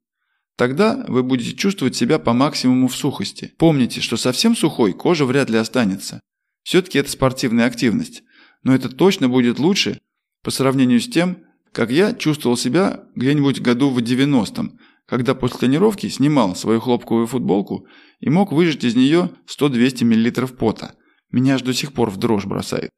Тогда 0.57 1.05
вы 1.09 1.23
будете 1.23 1.57
чувствовать 1.57 1.97
себя 1.97 2.19
по 2.19 2.33
максимуму 2.33 2.89
в 2.89 2.97
сухости. 2.97 3.55
Помните, 3.59 4.01
что 4.01 4.17
совсем 4.17 4.55
сухой 4.55 4.93
кожа 4.93 5.25
вряд 5.25 5.51
ли 5.51 5.57
останется. 5.57 6.21
Все-таки 6.63 6.99
это 6.99 7.11
спортивная 7.11 7.67
активность. 7.67 8.23
Но 8.63 8.75
это 8.75 8.89
точно 8.89 9.29
будет 9.29 9.59
лучше 9.59 10.01
по 10.43 10.51
сравнению 10.51 11.01
с 11.01 11.09
тем, 11.09 11.39
как 11.73 11.91
я 11.91 12.13
чувствовал 12.13 12.57
себя 12.57 13.05
где-нибудь 13.17 13.61
году 13.61 13.91
в 13.91 13.99
90-м, 13.99 14.79
когда 15.07 15.35
после 15.35 15.61
тренировки 15.61 16.09
снимал 16.09 16.55
свою 16.55 16.81
хлопковую 16.81 17.27
футболку 17.27 17.87
и 18.21 18.29
мог 18.31 18.53
выжать 18.53 18.85
из 18.85 18.95
нее 18.95 19.31
100-200 19.49 20.05
мл 20.05 20.49
пота. 20.49 20.95
Меня 21.31 21.55
аж 21.55 21.63
до 21.63 21.73
сих 21.73 21.93
пор 21.93 22.11
в 22.11 22.19
дрожь 22.19 22.45
бросает. 22.45 22.91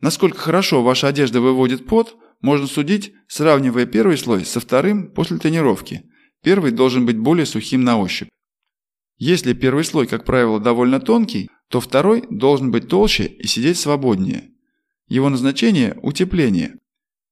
Насколько 0.00 0.38
хорошо 0.38 0.82
ваша 0.82 1.08
одежда 1.08 1.40
выводит 1.40 1.86
пот, 1.86 2.16
можно 2.40 2.66
судить, 2.66 3.12
сравнивая 3.28 3.86
первый 3.86 4.18
слой 4.18 4.44
со 4.44 4.60
вторым 4.60 5.10
после 5.10 5.38
тренировки. 5.38 6.04
Первый 6.46 6.70
должен 6.70 7.06
быть 7.06 7.18
более 7.18 7.44
сухим 7.44 7.82
на 7.82 7.98
ощупь. 7.98 8.28
Если 9.18 9.52
первый 9.52 9.82
слой, 9.82 10.06
как 10.06 10.24
правило, 10.24 10.60
довольно 10.60 11.00
тонкий, 11.00 11.50
то 11.68 11.80
второй 11.80 12.22
должен 12.30 12.70
быть 12.70 12.86
толще 12.86 13.26
и 13.26 13.48
сидеть 13.48 13.78
свободнее. 13.78 14.52
Его 15.08 15.28
назначение– 15.28 15.98
утепление. 16.02 16.78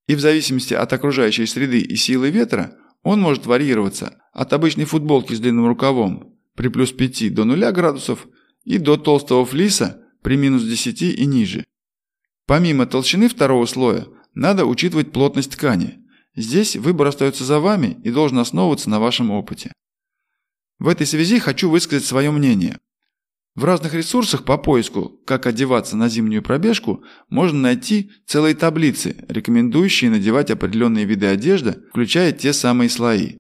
И 0.09 0.17
в 0.17 0.21
зависимости 0.21 0.75
от 0.75 0.93
окружающей 0.93 1.47
среды 1.47 1.79
и 1.79 1.95
силы 1.95 2.31
ветра, 2.31 2.77
он 3.05 3.21
может 3.21 3.47
варьироваться 3.47 4.21
от 4.33 4.53
обычной 4.53 4.85
футболки 4.85 5.33
с 5.33 5.39
длинным 5.39 5.69
рукавом 5.69 6.35
при 6.57 6.67
плюс 6.67 6.91
5 6.91 7.33
до 7.33 7.45
0 7.45 7.71
градусов 7.71 8.27
и 8.65 8.79
до 8.79 8.97
толстого 8.97 9.47
флиса 9.47 10.03
при 10.25 10.37
минус 10.37 10.65
10 10.65 11.03
и 11.03 11.25
ниже. 11.25 11.65
Помимо 12.47 12.85
толщины 12.85 13.29
второго 13.29 13.67
слоя, 13.67 14.09
надо 14.35 14.67
учитывать 14.67 15.13
плотность 15.13 15.53
ткани. 15.53 16.04
Здесь 16.37 16.77
выбор 16.77 17.09
остается 17.09 17.45
за 17.45 17.61
вами 17.61 17.99
и 18.03 18.11
должен 18.11 18.39
основываться 18.39 18.91
на 18.91 18.99
вашем 18.99 19.31
опыте. 19.31 19.73
В 20.79 20.89
этой 20.89 21.07
связи 21.07 21.39
хочу 21.39 21.71
высказать 21.71 22.05
свое 22.05 22.31
мнение. 22.31 22.79
В 23.55 23.65
разных 23.65 23.95
ресурсах 23.95 24.45
по 24.45 24.59
поиску, 24.59 25.21
как 25.27 25.47
одеваться 25.47 25.97
на 25.97 26.09
зимнюю 26.09 26.43
пробежку, 26.43 27.05
можно 27.29 27.61
найти 27.61 28.11
целые 28.27 28.57
таблицы, 28.57 29.25
рекомендующие 29.29 30.11
надевать 30.11 30.51
определенные 30.51 31.05
виды 31.05 31.27
одежды, 31.27 31.77
включая 31.91 32.33
те 32.33 32.53
самые 32.53 32.91
слои. 32.91 33.37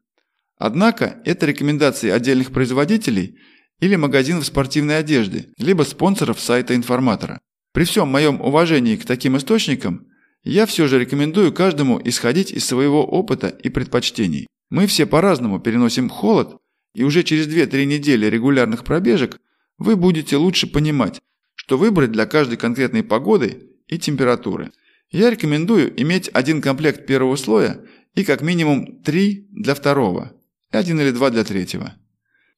Однако 0.56 1.20
это 1.24 1.46
рекомендации 1.46 2.10
отдельных 2.10 2.52
производителей 2.52 3.38
или 3.80 3.96
магазинов 3.96 4.46
спортивной 4.46 4.98
одежды, 4.98 5.52
либо 5.58 5.82
спонсоров 5.82 6.38
сайта 6.38 6.76
информатора. 6.76 7.40
При 7.72 7.82
всем 7.82 8.06
моем 8.06 8.40
уважении 8.40 8.94
к 8.94 9.04
таким 9.04 9.36
источникам, 9.36 10.06
я 10.44 10.66
все 10.66 10.86
же 10.86 10.98
рекомендую 10.98 11.52
каждому 11.52 12.00
исходить 12.04 12.52
из 12.52 12.64
своего 12.64 13.04
опыта 13.04 13.48
и 13.48 13.70
предпочтений. 13.70 14.46
Мы 14.70 14.86
все 14.86 15.06
по-разному 15.06 15.58
переносим 15.58 16.08
холод, 16.08 16.58
и 16.94 17.02
уже 17.02 17.22
через 17.22 17.48
2-3 17.48 17.84
недели 17.86 18.26
регулярных 18.26 18.84
пробежек 18.84 19.40
вы 19.78 19.96
будете 19.96 20.36
лучше 20.36 20.66
понимать, 20.66 21.20
что 21.54 21.78
выбрать 21.78 22.12
для 22.12 22.26
каждой 22.26 22.56
конкретной 22.56 23.02
погоды 23.02 23.70
и 23.88 23.98
температуры. 23.98 24.72
Я 25.10 25.30
рекомендую 25.30 26.00
иметь 26.00 26.28
один 26.32 26.60
комплект 26.60 27.06
первого 27.06 27.36
слоя 27.36 27.84
и 28.14 28.24
как 28.24 28.42
минимум 28.42 29.02
три 29.02 29.48
для 29.50 29.74
второго, 29.74 30.32
один 30.70 31.00
или 31.00 31.10
два 31.10 31.30
для 31.30 31.44
третьего. 31.44 31.94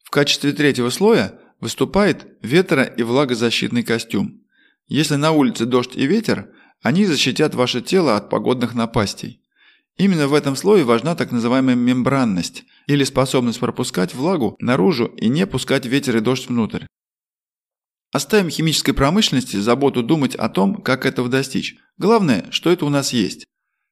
В 0.02 0.10
качестве 0.10 0.52
третьего 0.52 0.90
слоя 0.90 1.38
выступает 1.60 2.26
ветро- 2.42 2.92
и 2.96 3.02
влагозащитный 3.02 3.82
костюм. 3.82 4.42
Если 4.88 5.16
на 5.16 5.32
улице 5.32 5.66
дождь 5.66 5.96
и 5.96 6.06
ветер, 6.06 6.50
они 6.82 7.04
защитят 7.06 7.54
ваше 7.54 7.80
тело 7.80 8.16
от 8.16 8.30
погодных 8.30 8.74
напастей. 8.74 9.42
Именно 9.96 10.28
в 10.28 10.34
этом 10.34 10.56
слое 10.56 10.84
важна 10.84 11.14
так 11.14 11.32
называемая 11.32 11.74
мембранность, 11.74 12.64
или 12.86 13.04
способность 13.04 13.60
пропускать 13.60 14.14
влагу 14.14 14.56
наружу 14.60 15.06
и 15.06 15.28
не 15.28 15.46
пускать 15.46 15.86
ветер 15.86 16.16
и 16.16 16.20
дождь 16.20 16.48
внутрь. 16.48 16.84
Оставим 18.12 18.50
химической 18.50 18.92
промышленности 18.92 19.56
заботу 19.56 20.02
думать 20.02 20.34
о 20.36 20.48
том, 20.48 20.76
как 20.76 21.06
этого 21.06 21.28
достичь. 21.28 21.76
Главное, 21.98 22.46
что 22.50 22.70
это 22.70 22.86
у 22.86 22.88
нас 22.88 23.12
есть. 23.12 23.46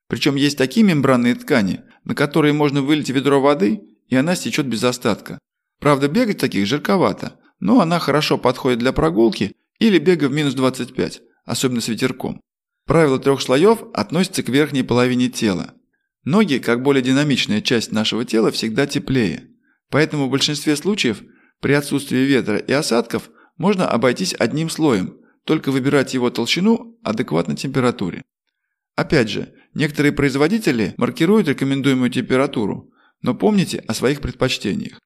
Причем 0.09 0.37
есть 0.37 0.57
такие 0.57 0.87
мембранные 0.87 1.35
ткани, 1.35 1.83
на 2.05 2.14
которые 2.14 2.53
можно 2.53 2.83
вылить 2.83 3.11
ведро 3.11 3.41
воды, 3.41 3.81
и 4.09 4.17
она 4.17 4.37
стечет 4.37 4.67
без 4.67 4.85
остатка. 4.85 5.38
Правда, 5.81 6.09
бегать 6.09 6.38
таких 6.38 6.67
жарковато, 6.67 7.41
но 7.61 7.81
она 7.81 7.99
хорошо 7.99 8.38
подходит 8.38 8.79
для 8.79 8.93
прогулки 8.93 9.57
или 9.79 9.99
бега 9.99 10.29
в 10.29 10.33
минус 10.33 10.55
25, 10.55 11.23
особенно 11.45 11.81
с 11.81 11.88
ветерком. 11.88 12.41
Правило 12.87 13.19
трех 13.19 13.41
слоев 13.41 13.83
относится 13.95 14.43
к 14.43 14.49
верхней 14.49 14.83
половине 14.83 15.29
тела. 15.29 15.75
Ноги, 16.25 16.59
как 16.59 16.83
более 16.83 17.03
динамичная 17.03 17.61
часть 17.61 17.93
нашего 17.93 18.25
тела, 18.25 18.50
всегда 18.50 18.87
теплее. 18.87 19.49
Поэтому 19.91 20.26
в 20.26 20.31
большинстве 20.31 20.76
случаев 20.76 21.23
при 21.61 21.73
отсутствии 21.73 22.19
ветра 22.19 22.57
и 22.59 22.73
осадков 22.73 23.31
можно 23.57 23.88
обойтись 23.88 24.35
одним 24.38 24.69
слоем, 24.69 25.19
только 25.45 25.71
выбирать 25.71 26.14
его 26.14 26.31
толщину 26.31 26.99
адекватно 27.03 27.57
температуре. 27.57 28.23
Опять 28.97 29.31
же, 29.31 29.55
некоторые 29.75 30.12
производители 30.12 30.95
маркируют 30.97 31.49
рекомендуемую 31.49 32.11
температуру, 32.11 32.91
но 33.23 33.35
помните 33.35 33.79
о 33.87 33.95
своих 33.95 34.21
предпочтениях. 34.21 34.99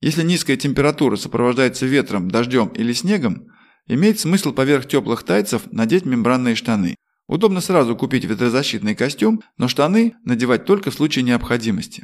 Если 0.00 0.22
низкая 0.22 0.56
температура 0.56 1.16
сопровождается 1.16 1.86
ветром, 1.86 2.30
дождем 2.30 2.68
или 2.68 2.92
снегом, 2.92 3.48
имеет 3.94 4.20
смысл 4.20 4.52
поверх 4.52 4.86
теплых 4.86 5.22
тайцев 5.22 5.62
надеть 5.70 6.04
мембранные 6.04 6.54
штаны. 6.54 6.96
Удобно 7.28 7.60
сразу 7.60 7.96
купить 7.96 8.24
ветрозащитный 8.24 8.94
костюм, 8.94 9.42
но 9.56 9.68
штаны 9.68 10.14
надевать 10.24 10.64
только 10.64 10.90
в 10.90 10.94
случае 10.94 11.24
необходимости. 11.24 12.02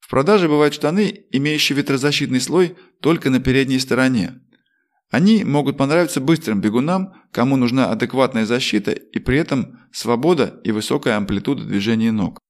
В 0.00 0.10
продаже 0.10 0.48
бывают 0.48 0.74
штаны, 0.74 1.24
имеющие 1.30 1.76
ветрозащитный 1.76 2.40
слой 2.40 2.76
только 3.00 3.30
на 3.30 3.40
передней 3.40 3.78
стороне, 3.78 4.40
они 5.14 5.44
могут 5.44 5.76
понравиться 5.76 6.20
быстрым 6.20 6.60
бегунам, 6.60 7.12
кому 7.30 7.54
нужна 7.54 7.88
адекватная 7.88 8.46
защита 8.46 8.90
и 8.90 9.20
при 9.20 9.38
этом 9.38 9.78
свобода 9.92 10.60
и 10.64 10.72
высокая 10.72 11.16
амплитуда 11.16 11.62
движения 11.62 12.10
ног. 12.10 12.40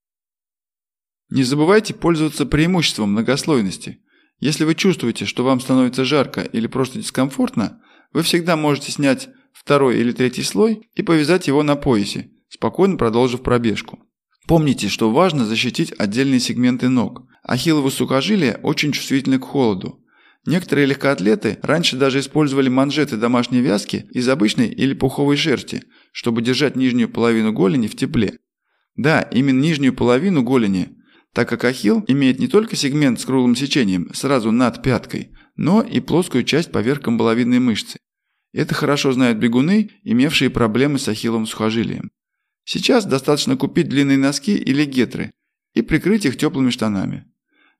Не 1.29 1.43
забывайте 1.43 1.93
пользоваться 1.93 2.47
преимуществом 2.47 3.11
многослойности. 3.11 4.01
Если 4.41 4.65
вы 4.65 4.75
чувствуете, 4.75 5.27
что 5.27 5.45
вам 5.45 5.61
становится 5.61 6.07
жарко 6.07 6.41
или 6.41 6.67
просто 6.67 6.99
дискомфортно, 6.99 7.83
вы 8.15 8.23
всегда 8.23 8.57
можете 8.57 8.91
снять 8.91 9.29
второй 9.53 9.99
или 9.99 10.13
третий 10.13 10.43
слой 10.43 10.89
и 10.95 11.03
повязать 11.03 11.47
его 11.47 11.63
на 11.63 11.77
поясе, 11.77 12.31
спокойно 12.49 12.97
продолжив 12.97 13.43
пробежку. 13.43 13.99
Помните, 14.47 14.89
что 14.89 15.11
важно 15.11 15.45
защитить 15.45 15.93
отдельные 15.99 16.41
сегменты 16.41 16.89
ног. 16.89 17.27
Ахиллово 17.43 17.91
сухожилие 17.91 18.59
очень 18.63 18.93
чувствительны 18.93 19.39
к 19.39 19.45
холоду, 19.45 20.01
Некоторые 20.47 20.87
легкоатлеты 20.87 21.59
раньше 21.63 21.97
даже 21.97 22.21
использовали 22.21 22.69
манжеты 22.69 23.17
домашней 23.17 23.61
вязки 23.61 24.07
из 24.11 24.29
обычной 24.29 24.69
или 24.69 24.93
пуховой 24.93 25.37
шерсти, 25.37 25.85
чтобы 26.13 26.43
держать 26.43 26.77
нижнюю 26.77 27.09
половину 27.09 27.53
голени 27.53 27.87
в 27.87 27.97
тепле. 27.97 28.39
Да, 28.95 29.23
именно 29.23 29.61
нижнюю 29.61 29.95
половину 29.95 30.43
голени, 30.43 30.99
так 31.33 31.49
как 31.49 31.65
ахилл 31.65 32.05
имеет 32.09 32.39
не 32.39 32.49
только 32.49 32.77
сегмент 32.77 33.21
с 33.21 33.25
круглым 33.25 33.57
сечением 33.57 34.13
сразу 34.13 34.51
над 34.53 34.83
пяткой, 34.83 35.31
но 35.57 35.81
и 35.81 36.01
плоскую 36.01 36.45
часть 36.45 36.71
поверх 36.71 37.01
камбаловидной 37.01 37.59
мышцы. 37.59 37.99
Это 38.55 38.73
хорошо 38.73 39.13
знают 39.13 39.39
бегуны, 39.39 39.91
имевшие 40.05 40.49
проблемы 40.49 41.01
с 41.01 41.09
ахилловым 41.09 41.45
сухожилием. 41.45 42.13
Сейчас 42.65 43.05
достаточно 43.05 43.57
купить 43.57 43.89
длинные 43.89 44.17
носки 44.17 44.57
или 44.57 44.85
гетры 44.85 45.33
и 45.75 45.83
прикрыть 45.83 46.25
их 46.25 46.39
теплыми 46.39 46.71
штанами. 46.71 47.25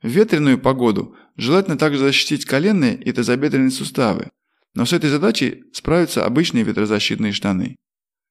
В 0.03 0.09
ветреную 0.09 0.59
погоду 0.59 1.15
желательно 1.37 1.79
также 1.79 2.01
защитить 2.01 2.45
коленные 2.45 2.97
и 2.97 3.13
тазобедренные 3.13 3.71
суставы, 3.71 4.31
но 4.75 4.85
с 4.85 4.93
этой 4.93 5.11
задачей 5.11 5.63
справятся 5.73 6.27
обычные 6.27 6.65
ветрозащитные 6.65 7.33
штаны. 7.33 7.77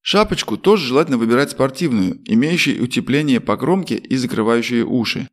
Шапочку 0.02 0.58
тоже 0.58 0.86
желательно 0.88 1.18
выбирать 1.18 1.52
спортивную, 1.52 2.22
имеющую 2.26 2.84
утепление 2.84 3.40
по 3.40 3.56
кромке 3.56 3.96
и 3.96 4.18
закрывающие 4.18 4.84
уши. 4.84 5.30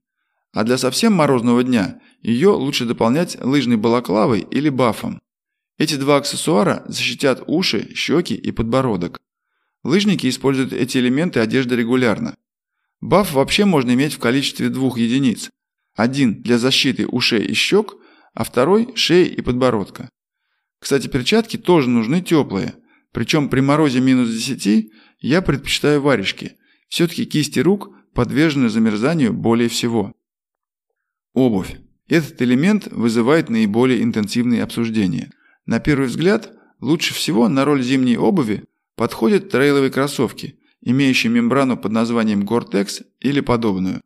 А 0.52 0.62
для 0.62 0.78
совсем 0.78 1.12
морозного 1.12 1.64
дня 1.64 2.00
ее 2.22 2.50
лучше 2.50 2.84
дополнять 2.84 3.36
лыжной 3.42 3.78
балаклавой 3.78 4.46
или 4.48 4.68
бафом. 4.68 5.20
Эти 5.80 5.94
два 5.94 6.18
аксессуара 6.18 6.84
защитят 6.88 7.42
уши, 7.46 7.94
щеки 7.94 8.34
и 8.34 8.52
подбородок. 8.52 9.18
Лыжники 9.82 10.28
используют 10.28 10.74
эти 10.74 10.98
элементы 10.98 11.40
одежды 11.40 11.74
регулярно. 11.74 12.36
Баф 13.00 13.32
вообще 13.32 13.64
можно 13.64 13.94
иметь 13.94 14.12
в 14.12 14.18
количестве 14.18 14.68
двух 14.68 14.98
единиц, 14.98 15.48
один 15.96 16.42
для 16.42 16.58
защиты 16.58 17.06
ушей 17.06 17.46
и 17.46 17.54
щек, 17.54 17.94
а 18.34 18.44
второй– 18.44 18.90
шеи 18.94 19.26
и 19.26 19.40
подбородка. 19.40 20.10
Кстати, 20.80 21.06
перчатки 21.06 21.56
тоже 21.56 21.88
нужны 21.88 22.20
теплые. 22.20 22.74
Причем 23.12 23.48
при 23.48 23.60
морозе 23.60 24.00
минус 24.00 24.28
10 24.28 24.92
я 25.20 25.40
предпочитаю 25.40 26.02
варежки. 26.02 26.58
Все-таки 26.90 27.24
кисти 27.24 27.60
рук 27.60 27.88
подвержены 28.12 28.68
замерзанию 28.68 29.32
более 29.32 29.70
всего. 29.70 30.12
Обувь. 31.32 31.74
Этот 32.06 32.42
элемент 32.42 32.88
вызывает 32.88 33.48
наиболее 33.48 34.02
интенсивные 34.02 34.62
обсуждения. 34.62 35.32
На 35.66 35.80
первый 35.80 36.08
взгляд, 36.08 36.52
лучше 36.80 37.14
всего 37.14 37.48
на 37.48 37.64
роль 37.64 37.82
зимней 37.82 38.16
обуви 38.16 38.64
подходят 38.96 39.50
трейловые 39.50 39.90
кроссовки, 39.90 40.58
имеющие 40.80 41.30
мембрану 41.30 41.76
под 41.76 41.92
названием 41.92 42.42
Gore-Tex 42.42 43.04
или 43.20 43.40
подобную. 43.40 44.00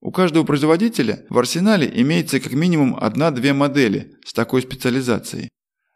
У 0.00 0.10
каждого 0.12 0.44
производителя 0.44 1.24
в 1.30 1.38
арсенале 1.38 1.90
имеется 2.02 2.38
как 2.38 2.52
минимум 2.52 2.96
одна-две 3.00 3.52
модели 3.54 4.16
с 4.24 4.32
такой 4.32 4.62
специализацией. 4.62 5.48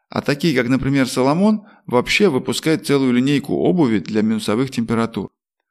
А 0.08 0.22
такие, 0.22 0.56
как, 0.56 0.68
например, 0.68 1.06
Соломон, 1.06 1.66
вообще 1.86 2.30
выпускают 2.30 2.86
целую 2.86 3.12
линейку 3.12 3.54
обуви 3.54 3.98
для 3.98 4.22
минусовых 4.22 4.70
температур. 4.70 5.30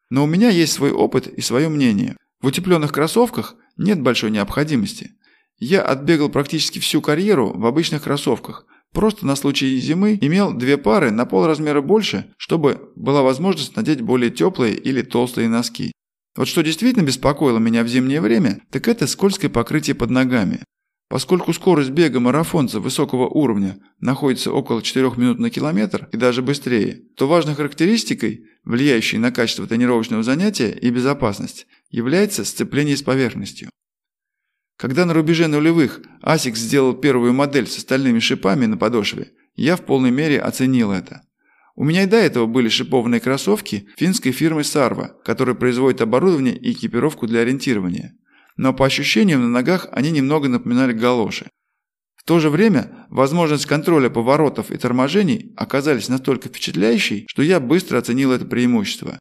Но 0.10 0.24
у 0.24 0.28
меня 0.28 0.50
есть 0.50 0.74
свой 0.74 0.92
опыт 0.92 1.28
и 1.28 1.42
свое 1.42 1.70
мнение. 1.70 2.16
В 2.40 2.48
утепленных 2.48 2.92
кроссовках 2.92 3.56
нет 3.76 4.02
большой 4.02 4.30
необходимости. 4.30 5.12
Я 5.58 5.82
отбегал 5.82 6.30
практически 6.30 6.78
всю 6.80 7.02
карьеру 7.02 7.52
в 7.54 7.66
обычных 7.66 8.04
кроссовках. 8.04 8.68
Просто 8.98 9.28
на 9.28 9.36
случай 9.36 9.78
зимы 9.78 10.18
имел 10.22 10.54
две 10.54 10.76
пары 10.76 11.12
на 11.12 11.28
полразмера 11.28 11.82
больше, 11.82 12.34
чтобы 12.36 12.90
была 12.96 13.22
возможность 13.22 13.76
надеть 13.76 14.02
более 14.02 14.32
теплые 14.32 14.74
или 14.74 15.04
толстые 15.04 15.48
носки. 15.50 15.92
Вот 16.36 16.48
что 16.48 16.64
действительно 16.64 17.04
беспокоило 17.04 17.60
меня 17.60 17.84
в 17.84 17.88
зимнее 17.88 18.22
время, 18.22 18.60
так 18.72 18.88
это 18.88 19.06
скользкое 19.06 19.52
покрытие 19.52 19.94
под 19.94 20.10
ногами. 20.10 20.64
Поскольку 21.10 21.54
скорость 21.54 21.92
бега 21.92 22.20
марафонца 22.20 22.80
высокого 22.80 23.28
уровня 23.28 23.78
находится 24.00 24.52
около 24.52 24.82
4 24.82 25.12
минут 25.18 25.38
на 25.38 25.52
километр 25.52 26.10
и 26.12 26.18
даже 26.18 26.42
быстрее, 26.42 27.04
то 27.16 27.28
важной 27.28 27.54
характеристикой, 27.54 28.46
влияющей 28.64 29.20
на 29.20 29.32
качество 29.32 29.68
тренировочного 29.68 30.24
занятия 30.24 30.72
и 30.72 30.90
безопасность, 30.90 31.68
является 31.92 32.44
сцепление 32.44 32.98
с 32.98 33.04
поверхностью. 33.04 33.70
Когда 34.78 35.06
на 35.06 35.14
рубеже 35.16 35.48
нулевых 35.48 36.02
ASICS 36.24 36.56
сделал 36.56 36.94
первую 36.94 37.34
модель 37.34 37.68
с 37.68 37.78
остальными 37.78 38.20
шипами 38.20 38.68
на 38.68 38.78
подошве, 38.78 39.32
я 39.56 39.76
в 39.76 39.82
полной 39.82 40.12
мере 40.12 40.40
оценил 40.40 40.92
это. 40.92 41.24
У 41.76 41.84
меня 41.84 42.04
и 42.04 42.08
до 42.08 42.18
этого 42.18 42.46
были 42.46 42.70
шипованные 42.70 43.20
кроссовки 43.20 43.88
финской 43.98 44.32
фирмы 44.32 44.62
Sarva, 44.62 45.10
которая 45.26 45.56
производит 45.56 46.02
оборудование 46.02 46.56
и 46.56 46.72
экипировку 46.72 47.26
для 47.26 47.42
ориентирования. 47.42 48.14
Но 48.56 48.72
по 48.74 48.86
ощущениям 48.86 49.42
на 49.42 49.50
ногах 49.50 49.88
они 49.92 50.12
немного 50.12 50.48
напоминали 50.48 50.94
галоши. 50.94 51.50
В 52.16 52.24
то 52.24 52.40
же 52.40 52.50
время 52.50 53.08
возможность 53.10 53.66
контроля 53.66 54.10
поворотов 54.10 54.70
и 54.70 54.78
торможений 54.78 55.54
оказались 55.56 56.10
настолько 56.10 56.50
впечатляющей, 56.50 57.26
что 57.28 57.42
я 57.42 57.60
быстро 57.60 57.98
оценил 57.98 58.32
это 58.32 58.46
преимущество. 58.46 59.18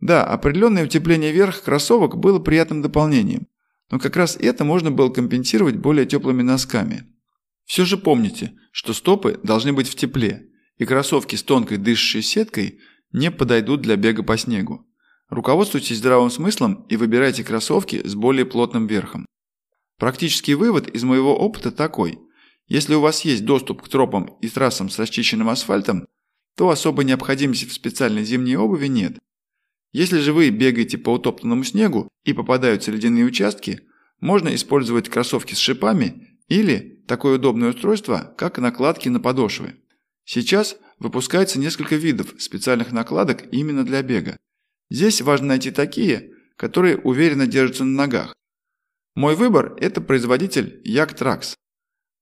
Да, 0.00 0.24
определенное 0.24 0.84
утепление 0.84 1.32
верх 1.32 1.62
кроссовок 1.62 2.16
было 2.16 2.38
приятным 2.38 2.82
дополнением, 2.82 3.46
но 3.90 3.98
как 3.98 4.16
раз 4.16 4.36
это 4.36 4.64
можно 4.64 4.90
было 4.90 5.10
компенсировать 5.10 5.76
более 5.76 6.06
теплыми 6.06 6.42
носками. 6.42 7.04
Все 7.64 7.84
же 7.84 7.96
помните, 7.96 8.54
что 8.72 8.92
стопы 8.92 9.40
должны 9.42 9.72
быть 9.72 9.88
в 9.88 9.94
тепле, 9.94 10.48
и 10.78 10.84
кроссовки 10.84 11.36
с 11.36 11.42
тонкой 11.42 11.78
дышащей 11.78 12.22
сеткой 12.22 12.80
не 13.12 13.30
подойдут 13.30 13.80
для 13.80 13.96
бега 13.96 14.22
по 14.22 14.36
снегу. 14.36 14.86
Руководствуйтесь 15.28 15.98
здравым 15.98 16.30
смыслом 16.30 16.86
и 16.88 16.96
выбирайте 16.96 17.42
кроссовки 17.42 18.06
с 18.06 18.14
более 18.14 18.44
плотным 18.44 18.86
верхом. 18.86 19.26
Практический 19.98 20.54
вывод 20.54 20.88
из 20.88 21.02
моего 21.04 21.36
опыта 21.36 21.72
такой. 21.72 22.18
Если 22.68 22.94
у 22.94 23.00
вас 23.00 23.24
есть 23.24 23.44
доступ 23.44 23.82
к 23.82 23.88
тропам 23.88 24.36
и 24.40 24.48
трассам 24.48 24.90
с 24.90 24.98
расчищенным 24.98 25.48
асфальтом, 25.48 26.06
то 26.56 26.68
особой 26.68 27.04
необходимости 27.04 27.64
в 27.64 27.72
специальной 27.72 28.24
зимней 28.24 28.56
обуви 28.56 28.86
нет. 28.86 29.18
Если 29.96 30.18
же 30.18 30.34
вы 30.34 30.50
бегаете 30.50 30.98
по 30.98 31.14
утоптанному 31.14 31.64
снегу 31.64 32.10
и 32.22 32.34
попадаются 32.34 32.90
ледяные 32.90 33.24
участки, 33.24 33.80
можно 34.20 34.54
использовать 34.54 35.08
кроссовки 35.08 35.54
с 35.54 35.58
шипами 35.58 36.36
или 36.48 37.02
такое 37.08 37.36
удобное 37.36 37.70
устройство, 37.70 38.34
как 38.36 38.58
накладки 38.58 39.08
на 39.08 39.20
подошвы. 39.20 39.76
Сейчас 40.26 40.76
выпускается 40.98 41.58
несколько 41.58 41.96
видов 41.96 42.34
специальных 42.36 42.92
накладок 42.92 43.50
именно 43.50 43.86
для 43.86 44.02
бега. 44.02 44.36
Здесь 44.90 45.22
важно 45.22 45.46
найти 45.46 45.70
такие, 45.70 46.30
которые 46.58 46.98
уверенно 46.98 47.46
держатся 47.46 47.84
на 47.84 47.96
ногах. 47.96 48.34
Мой 49.14 49.34
выбор– 49.34 49.78
это 49.80 50.02
производитель 50.02 50.82
Yak 50.84 51.16
Trax. 51.16 51.54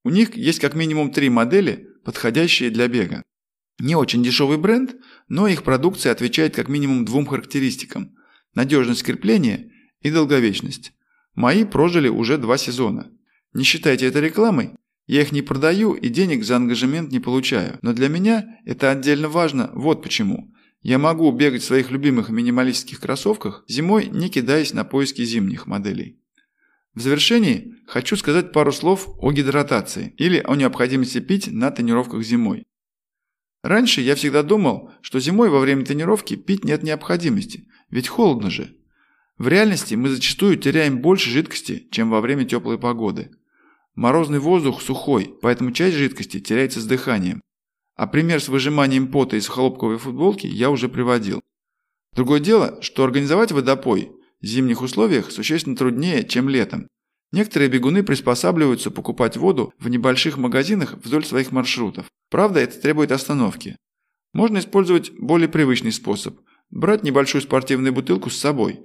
У 0.04 0.10
них 0.10 0.36
есть 0.36 0.60
как 0.60 0.74
минимум 0.74 1.10
три 1.10 1.28
модели, 1.28 1.88
подходящие 2.04 2.70
для 2.70 2.86
бега. 2.86 3.24
Не 3.78 3.96
очень 3.96 4.22
дешевый 4.22 4.58
бренд, 4.58 4.96
но 5.28 5.48
их 5.48 5.62
продукция 5.62 6.12
отвечает 6.12 6.54
как 6.54 6.68
минимум 6.68 7.04
двум 7.04 7.26
характеристикам– 7.26 8.14
надежность 8.54 9.02
крепления 9.02 9.70
и 10.00 10.10
долговечность. 10.10 10.92
Мои 11.34 11.64
прожили 11.64 12.08
уже 12.08 12.38
два 12.38 12.56
сезона. 12.56 13.10
Не 13.52 13.64
считайте 13.64 14.06
это 14.06 14.20
рекламой, 14.20 14.74
я 15.06 15.20
их 15.20 15.32
не 15.32 15.42
продаю 15.42 15.92
и 15.92 16.08
денег 16.08 16.44
за 16.44 16.56
ангажемент 16.56 17.12
не 17.12 17.20
получаю, 17.20 17.78
но 17.82 17.92
для 17.92 18.08
меня 18.08 18.58
это 18.64 18.90
отдельно 18.90 19.28
важно 19.28 19.70
вот 19.74 20.02
почему. 20.02 20.50
Я 20.80 20.98
могу 20.98 21.30
бегать 21.32 21.62
в 21.62 21.66
своих 21.66 21.90
любимых 21.90 22.30
минималистских 22.30 23.00
кроссовках 23.00 23.64
зимой, 23.68 24.06
не 24.06 24.28
кидаясь 24.28 24.72
на 24.72 24.84
поиски 24.84 25.24
зимних 25.24 25.66
моделей. 25.66 26.20
В 26.94 27.00
завершении 27.00 27.74
хочу 27.86 28.16
сказать 28.16 28.52
пару 28.52 28.72
слов 28.72 29.08
о 29.18 29.32
гидратации 29.32 30.14
или 30.16 30.42
о 30.44 30.54
необходимости 30.54 31.20
пить 31.20 31.48
на 31.50 31.70
тренировках 31.70 32.22
зимой. 32.22 32.64
Раньше 33.64 34.02
я 34.02 34.14
всегда 34.14 34.42
думал, 34.42 34.90
что 35.00 35.18
зимой 35.20 35.48
во 35.48 35.58
время 35.58 35.86
тренировки 35.86 36.36
пить 36.36 36.64
нет 36.64 36.82
необходимости, 36.82 37.66
ведь 37.88 38.08
холодно 38.08 38.50
же. 38.50 38.76
В 39.38 39.48
реальности 39.48 39.94
мы 39.94 40.10
зачастую 40.10 40.58
теряем 40.58 41.00
больше 41.00 41.30
жидкости, 41.30 41.88
чем 41.90 42.10
во 42.10 42.20
время 42.20 42.44
теплой 42.44 42.78
погоды. 42.78 43.30
Морозный 43.94 44.38
воздух 44.38 44.82
сухой, 44.82 45.34
поэтому 45.40 45.72
часть 45.72 45.96
жидкости 45.96 46.40
теряется 46.40 46.82
с 46.82 46.84
дыханием. 46.84 47.40
А 47.96 48.06
пример 48.06 48.42
с 48.42 48.48
выжиманием 48.48 49.10
пота 49.10 49.36
из 49.36 49.48
хлопковой 49.48 49.96
футболки 49.96 50.46
я 50.46 50.68
уже 50.68 50.90
приводил. 50.90 51.40
Другое 52.12 52.40
дело, 52.40 52.82
что 52.82 53.02
организовать 53.02 53.50
водопой 53.50 54.12
в 54.42 54.44
зимних 54.44 54.82
условиях 54.82 55.30
существенно 55.30 55.74
труднее, 55.74 56.28
чем 56.28 56.50
летом. 56.50 56.86
Некоторые 57.32 57.68
бегуны 57.68 58.02
приспосабливаются 58.02 58.90
покупать 58.90 59.36
воду 59.36 59.72
в 59.78 59.88
небольших 59.88 60.36
магазинах 60.36 60.94
вдоль 61.02 61.24
своих 61.24 61.50
маршрутов. 61.50 62.06
Правда, 62.30 62.60
это 62.60 62.80
требует 62.80 63.10
остановки. 63.10 63.76
Можно 64.32 64.58
использовать 64.58 65.12
более 65.18 65.48
привычный 65.48 65.92
способ– 65.92 66.38
брать 66.70 67.02
небольшую 67.02 67.42
спортивную 67.42 67.92
бутылку 67.92 68.30
с 68.30 68.36
собой. 68.36 68.84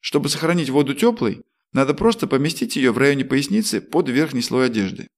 Чтобы 0.00 0.28
сохранить 0.28 0.70
воду 0.70 0.94
теплой, 0.94 1.42
надо 1.72 1.94
просто 1.94 2.26
поместить 2.26 2.76
ее 2.76 2.92
в 2.92 2.98
районе 2.98 3.24
поясницы 3.24 3.80
под 3.80 4.08
верхний 4.08 4.42
слой 4.42 4.66
одежды. 4.66 5.08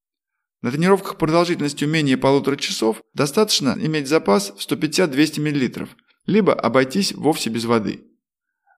На 0.63 0.71
тренировках 0.71 1.19
продолжительностью 1.19 1.89
менее 1.89 2.17
полутора 2.17 2.57
часов 2.57 3.03
достаточно 3.13 3.77
иметь 3.79 4.09
запас 4.09 4.53
в 4.57 4.59
150-200 4.59 5.41
мл, 5.41 5.89
либо 6.27 6.55
обойтись 6.55 7.13
вовсе 7.13 7.51
без 7.51 7.67
воды. 7.67 8.05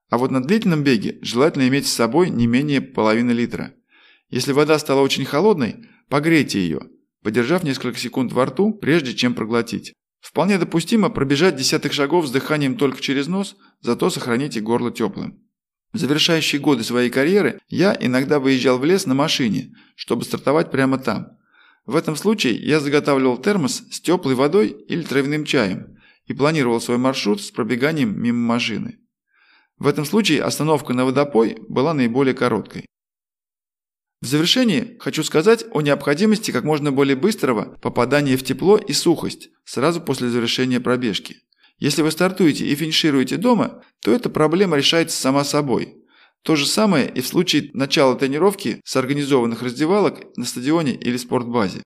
А 0.09 0.17
вот 0.17 0.31
на 0.31 0.43
длительном 0.43 0.83
беге 0.83 1.19
желательно 1.21 1.67
иметь 1.67 1.87
с 1.87 1.93
собой 1.93 2.29
не 2.29 2.47
менее 2.47 2.81
половины 2.81 3.31
литра– 3.31 3.73
если 4.29 4.51
вода 4.51 4.77
стала 4.79 5.01
очень 5.01 5.25
холодной, 5.25 5.87
погрейте 6.09 6.59
ее, 6.59 6.81
подержав 7.23 7.63
несколько 7.63 7.97
секунд 7.97 8.31
во 8.31 8.45
рту, 8.45 8.73
прежде 8.73 9.13
чем 9.13 9.33
проглотить. 9.33 9.93
Вполне 10.21 10.57
допустимо 10.57 11.09
пробежать 11.09 11.55
десятых 11.55 11.93
шагов 11.93 12.27
с 12.27 12.31
дыханием 12.31 12.75
только 12.75 13.01
через 13.01 13.27
нос, 13.27 13.55
зато 13.81 14.09
сохраните 14.09 14.59
горло 14.59 14.91
теплым. 14.91 15.41
В 15.91 15.97
завершающие 15.97 16.61
годы 16.61 16.83
своей 16.83 17.09
карьеры 17.09 17.59
я 17.67 17.97
иногда 17.99 18.39
выезжал 18.39 18.77
в 18.77 18.85
лес 18.85 19.05
на 19.05 19.15
машине, 19.15 19.73
чтобы 19.95 20.23
стартовать 20.23 20.69
прямо 20.69 20.99
там. 20.99 21.37
В 21.85 21.95
этом 21.95 22.15
случае 22.15 22.53
я 22.55 22.79
заготавливал 22.79 23.37
термос 23.37 23.83
с 23.89 23.99
теплой 23.99 24.35
водой 24.35 24.67
или 24.87 25.01
травяным 25.01 25.45
чаем 25.45 25.97
и 26.25 26.33
планировал 26.33 26.79
свой 26.79 26.97
маршрут 26.97 27.41
с 27.41 27.49
пробеганием 27.49 28.21
мимо 28.21 28.37
машины. 28.37 28.99
В 29.79 29.87
этом 29.87 30.05
случае 30.05 30.43
остановка 30.43 30.93
на 30.93 31.05
водопой 31.05 31.57
была 31.67 31.95
наиболее 31.95 32.35
короткой. 32.35 32.85
В 34.21 34.25
завершении 34.25 34.97
хочу 34.99 35.23
сказать 35.23 35.63
о 35.71 35.81
необходимости 35.81 36.51
как 36.51 36.65
можно 36.65 36.91
более 36.91 37.15
быстрого 37.15 37.77
попадания 37.81 38.35
в 38.35 38.43
тепло 38.43 38.77
и 38.77 38.91
сухость 38.91 39.49
сразу 39.63 40.01
после 40.01 40.27
завершения 40.27 40.81
пробежки. 40.81 41.37
Если 41.77 42.01
вы 42.01 42.11
стартуете 42.11 42.65
и 42.65 42.75
финишируете 42.75 43.37
дома, 43.37 43.81
то 44.01 44.11
эта 44.11 44.29
проблема 44.29 44.75
решается 44.75 45.17
сама 45.17 45.45
собой. 45.45 45.95
То 46.43 46.57
же 46.57 46.65
самое 46.65 47.09
и 47.09 47.21
в 47.21 47.27
случае 47.27 47.69
начала 47.73 48.15
тренировки 48.15 48.81
с 48.83 48.97
организованных 48.97 49.61
раздевалок 49.61 50.35
на 50.35 50.43
стадионе 50.43 50.95
или 50.95 51.15
спортбазе. 51.15 51.81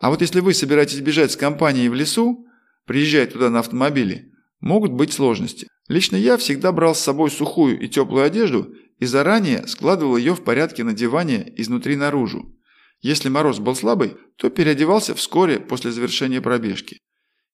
А 0.00 0.08
вот 0.08 0.22
если 0.22 0.40
вы 0.40 0.54
собираетесь 0.54 1.00
бежать 1.00 1.32
с 1.32 1.36
компанией 1.36 1.90
в 1.90 1.94
лесу, 1.94 2.46
приезжая 2.86 3.26
туда 3.26 3.50
на 3.50 3.60
автомобиле, 3.60 4.30
могут 4.60 4.92
быть 4.92 5.12
сложности. 5.12 5.68
Лично 5.88 6.16
я 6.16 6.38
всегда 6.38 6.72
брал 6.72 6.94
с 6.94 7.00
собой 7.00 7.30
сухую 7.30 7.78
и 7.78 7.88
теплую 7.88 8.24
одежду 8.24 8.74
и 8.98 9.06
заранее 9.06 9.66
складывал 9.66 10.16
ее 10.16 10.34
в 10.34 10.42
порядке 10.42 10.84
на 10.84 10.92
диване 10.92 11.52
изнутри 11.56 11.96
наружу. 11.96 12.54
Если 13.00 13.28
мороз 13.28 13.58
был 13.58 13.74
слабый, 13.74 14.16
то 14.36 14.50
переодевался 14.50 15.14
вскоре 15.14 15.60
после 15.60 15.90
завершения 15.92 16.40
пробежки. 16.40 17.00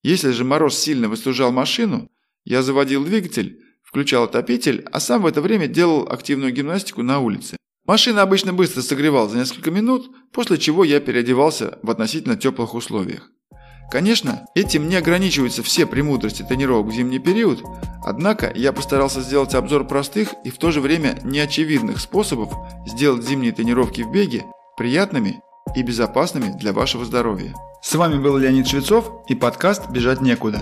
Если 0.02 0.30
же 0.30 0.44
мороз 0.44 0.78
сильно 0.78 1.08
выстужал 1.08 1.52
машину, 1.52 2.08
я 2.44 2.62
заводил 2.62 3.04
двигатель, 3.04 3.60
включал 3.82 4.24
отопитель, 4.24 4.86
а 4.92 5.00
сам 5.00 5.22
в 5.22 5.26
это 5.26 5.42
время 5.42 5.66
делал 5.66 6.08
активную 6.08 6.52
гимнастику 6.52 7.02
на 7.02 7.18
улице. 7.18 7.56
Машина 7.84 8.22
обычно 8.22 8.52
быстро 8.52 8.82
согревалась 8.82 9.32
за 9.32 9.38
несколько 9.38 9.70
минут, 9.70 10.10
после 10.32 10.58
чего 10.58 10.84
я 10.84 11.00
переодевался 11.00 11.78
в 11.82 11.90
относительно 11.90 12.36
теплых 12.36 12.74
условиях. 12.74 13.30
Конечно, 13.90 14.46
этим 14.54 14.88
не 14.88 14.94
ограничиваются 14.94 15.64
все 15.64 15.84
премудрости 15.84 16.42
тренировок 16.42 16.86
в 16.86 16.94
зимний 16.94 17.18
период, 17.18 17.64
однако 18.04 18.52
я 18.54 18.72
постарался 18.72 19.20
сделать 19.20 19.54
обзор 19.54 19.84
простых 19.84 20.34
и 20.44 20.50
в 20.50 20.58
то 20.58 20.70
же 20.70 20.80
время 20.80 21.18
неочевидных 21.24 21.98
способов 21.98 22.52
сделать 22.86 23.26
зимние 23.26 23.50
тренировки 23.50 24.02
в 24.02 24.12
беге 24.12 24.44
приятными 24.76 25.40
и 25.74 25.82
безопасными 25.82 26.56
для 26.56 26.72
вашего 26.72 27.04
здоровья. 27.04 27.52
С 27.82 27.94
вами 27.96 28.22
был 28.22 28.36
Леонид 28.36 28.68
Швецов 28.68 29.10
и 29.28 29.34
подкаст 29.34 29.90
«Бежать 29.90 30.20
некуда». 30.20 30.60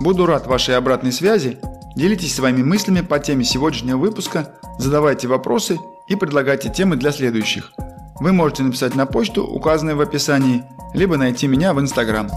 Буду 0.00 0.26
рад 0.26 0.48
вашей 0.48 0.76
обратной 0.76 1.12
связи, 1.12 1.58
делитесь 1.94 2.34
своими 2.34 2.64
мыслями 2.64 3.02
по 3.02 3.20
теме 3.20 3.44
сегодняшнего 3.44 3.98
выпуска, 3.98 4.56
задавайте 4.78 5.28
вопросы 5.28 5.78
и 6.08 6.16
предлагайте 6.16 6.70
темы 6.70 6.96
для 6.96 7.12
следующих. 7.12 7.72
Вы 8.20 8.32
можете 8.32 8.62
написать 8.62 8.94
на 8.94 9.06
почту, 9.06 9.44
указанную 9.44 9.96
в 9.96 10.00
описании, 10.00 10.64
либо 10.94 11.16
найти 11.16 11.48
меня 11.48 11.74
в 11.74 11.80
Инстаграм. 11.80 12.30